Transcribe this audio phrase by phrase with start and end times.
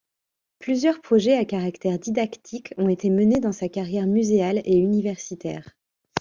[0.57, 5.77] Plusieurs projets à caractère didactiques ont été menés dans sa carrière muséale et universitaire.